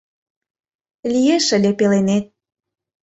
[1.11, 2.25] Лиеш ыле пеленет.